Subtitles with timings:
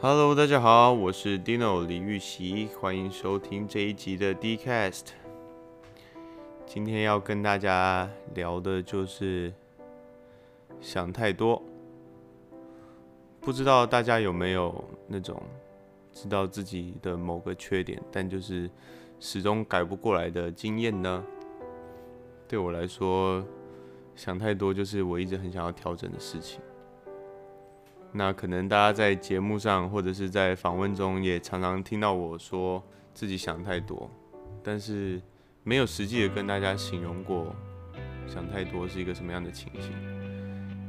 [0.00, 5.06] Hello，大家好，我是 Dino 李玉玺，欢迎收听这一集的 Dcast。
[6.64, 9.52] 今天要跟大家聊的就是
[10.80, 11.60] 想太多。
[13.40, 15.42] 不知道大家有没有那种
[16.12, 18.70] 知道自己的某个缺点，但就是
[19.18, 21.24] 始终改不过来的经验呢？
[22.46, 23.44] 对我来说，
[24.14, 26.60] 想太多就是我一直很想要调整的事情。
[28.12, 34.10] 那可能大家在节目上或者是在访问中也常常听到我说自己想太多，
[34.62, 35.20] 但是
[35.62, 37.54] 没有实际的跟大家形容过
[38.26, 39.92] 想太多是一个什么样的情形。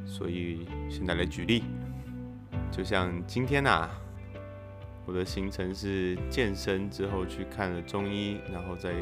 [0.05, 1.63] 所以现在来举例。
[2.71, 3.89] 就像今天啊，
[5.05, 8.93] 我的行程是健身之后去看了中医，然后再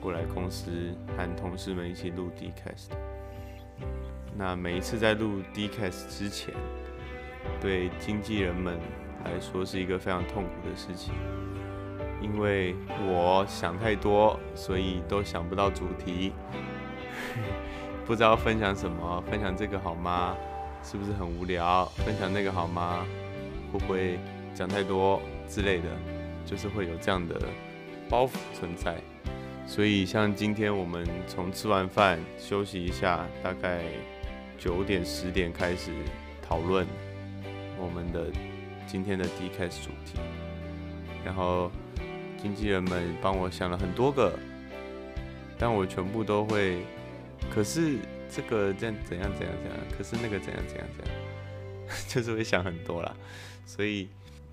[0.00, 0.70] 过来公司
[1.16, 2.90] 和同事们一起录 Dcast。
[4.36, 6.54] 那每一次在录 Dcast 之前，
[7.60, 8.78] 对经纪人们
[9.24, 11.12] 来说是一个非常痛苦的事情，
[12.20, 12.74] 因为
[13.06, 16.32] 我想太多，所以都想不到主题，
[18.06, 20.36] 不知道分享什么，分享这个好吗？
[20.82, 21.84] 是不是很无聊？
[21.96, 23.04] 分享那个好吗？
[23.72, 24.18] 会不会
[24.54, 25.88] 讲太多之类的？
[26.44, 27.40] 就是会有这样的
[28.08, 28.94] 包袱存在。
[29.66, 33.82] 所以像今天我们从吃完饭休息一下，大概
[34.56, 35.90] 九点十点开始
[36.40, 36.86] 讨论
[37.78, 38.26] 我们的
[38.86, 40.18] 今天的 Dcast 主题。
[41.24, 41.70] 然后
[42.40, 44.32] 经纪人们帮我想了很多个，
[45.58, 46.78] 但我全部都会，
[47.54, 47.98] 可是。
[48.28, 51.14] 这个这样怎样怎样怎样，可是那个怎样怎样怎样，
[52.08, 53.14] 就是会想很多啦。
[53.64, 54.08] 所以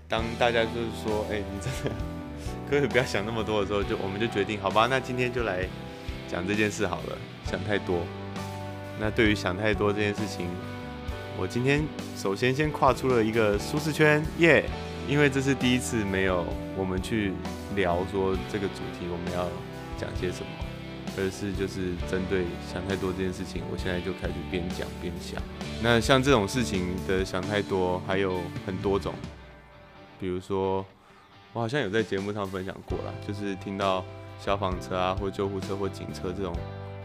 [0.08, 1.90] 当大家就是说，哎，你真的
[2.70, 5.66] 可以不要想那么多的时候，就我们就决定，好吧，那今天就来
[6.28, 7.18] 讲这件事好了。
[7.46, 8.06] 想太多。
[9.00, 10.46] 那对于想太多这件事情，
[11.38, 11.82] 我今天
[12.16, 14.64] 首先先跨出了一个舒适圈，耶！
[15.08, 16.44] 因为这是第一次没有
[16.76, 17.32] 我们去
[17.74, 19.46] 聊说这个主题我们要
[19.98, 20.46] 讲些什么。
[21.16, 22.42] 而是就是针对
[22.72, 25.40] 想太多这件事情，我现在就开始边讲边想。
[25.80, 29.14] 那像这种事情的想太多还有很多种，
[30.18, 30.84] 比如说
[31.52, 34.04] 我好像有在节目上分享过啦，就是听到
[34.40, 36.52] 消防车啊或救护车或警车这种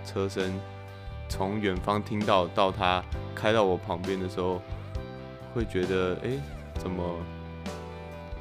[0.03, 0.59] 车身
[1.29, 3.01] 从远方听到，到他
[3.34, 4.59] 开到我旁边的时候，
[5.53, 6.31] 会觉得哎、
[6.79, 7.03] 怎么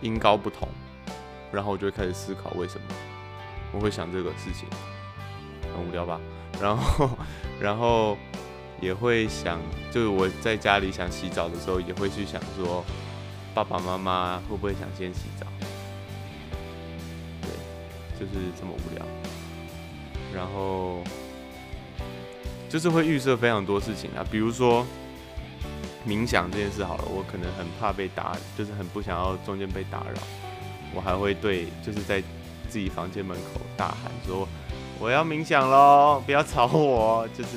[0.00, 0.66] 音高不同，
[1.52, 2.86] 然后我就会开始思考为什么
[3.72, 4.68] 我会想这个事情。
[5.76, 6.18] 很无聊吧，
[6.60, 7.10] 然后，
[7.60, 8.16] 然后
[8.80, 9.60] 也会想，
[9.92, 12.82] 就是我在家里想洗澡的时候，也会去想说，
[13.54, 15.46] 爸爸妈妈会不会想先洗澡？
[17.42, 19.04] 对，就是这么无聊。
[20.34, 21.02] 然后，
[22.68, 24.84] 就是会预设非常多事情啊，比如说
[26.06, 30.20] 冥想这件事好了，我可能很怕被打，就是很不想要中间被打扰，
[30.94, 32.22] 我还会对，就是在
[32.68, 34.46] 自己房间门口大喊说。
[35.00, 37.28] 我要冥想喽，不要吵我。
[37.28, 37.50] 就是，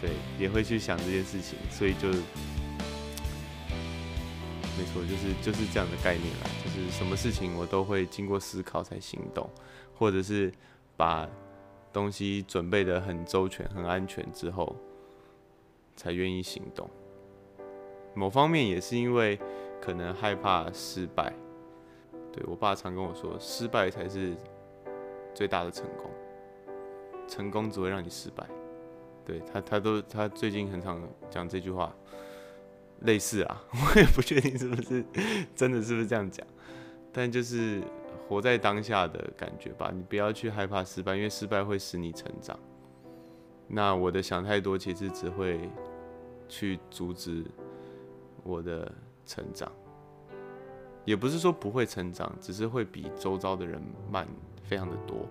[0.00, 0.08] 对，
[0.38, 2.14] 也会去想这件事情，所以就，没
[4.90, 6.46] 错，就是就是这样的概念啦。
[6.64, 9.50] 就是什么事情我都会经过思考才行动，
[9.98, 10.50] 或者是
[10.96, 11.28] 把
[11.92, 14.74] 东西准备得很周全、很安全之后，
[15.96, 16.88] 才愿意行动。
[18.14, 19.38] 某方面也是因为
[19.80, 21.32] 可能害怕失败。
[22.32, 24.34] 对，我爸常跟我说，失败才是
[25.34, 26.10] 最大的成功。
[27.28, 28.46] 成功只会让你失败，
[29.24, 31.94] 对他，他都他最近很常讲这句话，
[33.02, 35.02] 类似啊， 我也不确定是不是
[35.54, 36.46] 真的是不是这样讲，
[37.12, 37.80] 但就是
[38.32, 42.58] 活在当下的感觉吧，你不要去害怕失败，因为失败会使你成长。
[43.68, 45.68] 那我的想太多，其实只会
[46.48, 47.44] 去阻止
[48.42, 48.90] 我的
[49.26, 49.70] 成长，
[51.04, 53.78] 也不是说不会成长，只是会比周遭的人
[54.10, 54.26] 慢
[54.62, 55.28] 非常的多，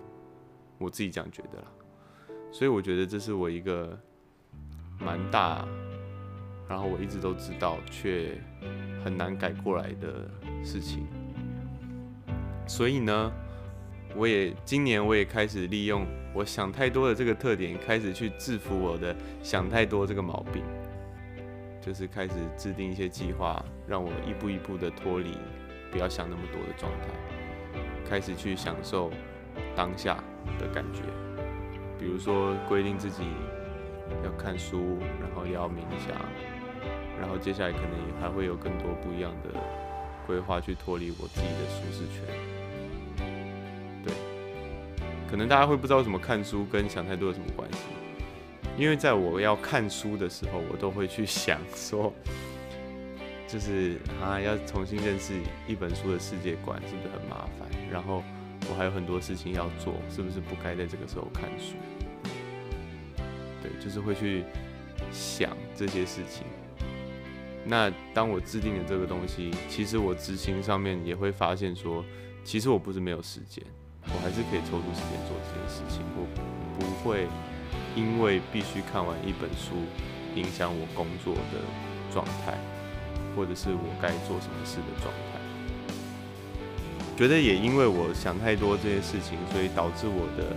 [0.78, 1.66] 我自己这样觉得啦。
[2.52, 3.98] 所以我觉得这是我一个
[5.00, 5.66] 蛮大，
[6.68, 8.40] 然后我一直都知道却
[9.04, 10.30] 很难改过来的
[10.62, 11.04] 事情。
[12.72, 13.30] 所以呢，
[14.16, 20.62] 我也今年我也开始利用我想太多的这个特点，开始去制服我的想太多这个毛病，
[21.82, 25.36] 就是开始制定一些计划，让我一步一步的脱离
[25.90, 27.08] 不要想那么多的状态，
[28.08, 29.10] 开始去享受
[29.76, 30.24] 当下
[30.58, 31.02] 的感觉。
[31.98, 33.24] 比如说规定自己
[34.24, 36.16] 要看书，然后要冥想，
[37.20, 39.60] 然后接下来可能也还会有更多不一样的
[40.26, 42.61] 规划去脱离我自己的舒适圈。
[45.32, 47.78] 可能大家会不知道怎么看书跟想太多有什么关系？
[48.76, 52.12] 因为在我要看书的时候，我都会去想说，
[53.48, 55.32] 就是啊，要重新认识
[55.66, 57.66] 一本书的世界观，是不是很麻烦？
[57.90, 58.22] 然后
[58.68, 61.76] 我还有很多事情要做，是不是不该在这个时候看书？
[63.62, 64.44] 对，就是会去
[65.10, 66.44] 想这些事情。
[67.64, 72.04] 那当我制定了这个东西，其实我执行上面也会发现说，
[72.44, 73.64] 其实我不是没有时间，
[74.08, 76.02] 我还是可以抽出时间做这件事情。
[76.16, 76.26] 我
[76.78, 77.28] 不会
[77.94, 79.74] 因为必须看完一本书，
[80.34, 81.60] 影响我工作的
[82.12, 82.58] 状态。
[83.34, 85.40] 或者是我该做什么事的状态，
[87.16, 90.54] 觉得也因为我想太多这些事情，所以导致我的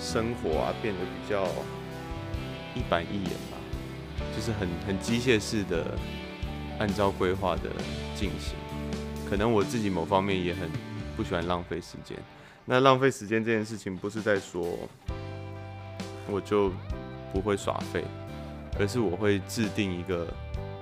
[0.00, 1.44] 生活啊变得比较
[2.74, 3.58] 一板一眼吧，
[4.34, 5.98] 就是很很机械式的
[6.78, 7.68] 按照规划的
[8.16, 8.54] 进行。
[9.28, 10.70] 可能我自己某方面也很
[11.20, 12.16] 不喜欢浪费时间。
[12.64, 14.64] 那浪费时间这件事情不是在说
[16.30, 16.72] 我就
[17.30, 18.02] 不会耍废，
[18.78, 20.26] 而是我会制定一个。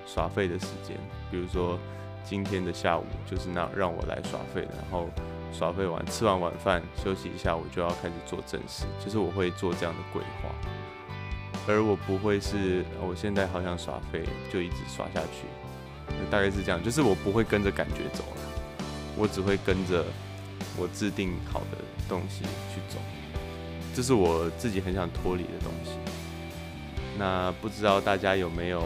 [0.06, 0.96] 耍废的时间，
[1.30, 1.78] 比如说
[2.24, 5.06] 今天的下午就是那让我来耍废，然后
[5.52, 10.48] 耍废完吃完晚饭休息一下，我就要开始做正事，就是我会做这样的规划，
[11.68, 15.44] 而我不会是我现在好想耍废就一直耍下去，
[16.30, 18.40] 大概是这样，就是我不会跟着感觉走了，
[19.14, 20.06] 我只会跟着
[20.76, 21.78] 我制定好的
[22.08, 22.44] 东西
[22.74, 22.98] 去走，
[23.94, 25.92] 这是我自己很想脱离的东西。
[27.18, 28.82] 那不知道大家有没有？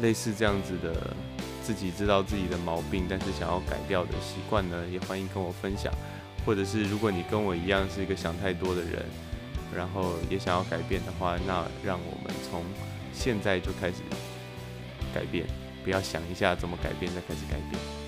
[0.00, 1.14] 类似这样子的，
[1.62, 5.92] 自己知道自己的毛病，但是想要改掉的习惯呢，也欢迎跟我分享。
[6.44, 9.04] 或者是如果你跟我一样是一个想太多的人，
[9.72, 12.64] 然后也想要改变的话，那让我们从
[13.12, 13.98] 现在就开始
[15.14, 15.46] 改变，
[15.84, 18.03] 不要想一下怎么改变再开始改变。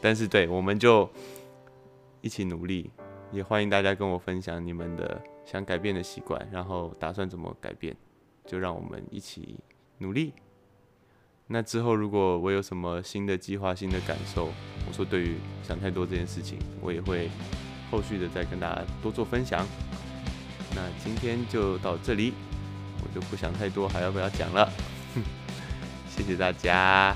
[0.00, 1.08] 但是对，我们就
[2.20, 2.90] 一起努力。
[3.30, 7.94] 也欢迎大家跟我分享你们的想改变的习惯，然后打算怎么改变，
[8.46, 9.60] 就让我们一起
[9.98, 10.32] 努力。
[11.46, 14.48] 那之后如果我有什么新的计划、新的感受，
[14.86, 17.28] 我说对于想太多这件事情，我也会
[17.90, 19.66] 后续的再跟大家多做分享。
[20.74, 22.32] 那今天就到这里，
[23.02, 24.72] 我就不想太多，还要不要讲了？
[26.08, 27.14] 谢谢大家，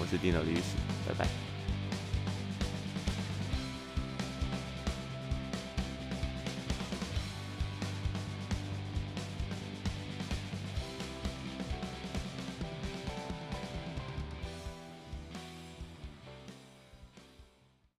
[0.00, 0.76] 我是 Dino 律师，
[1.14, 1.41] Bye.